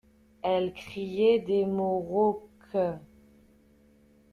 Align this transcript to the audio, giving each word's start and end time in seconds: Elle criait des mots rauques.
Elle 0.41 0.73
criait 0.73 1.37
des 1.37 1.63
mots 1.63 1.99
rauques. 1.99 2.91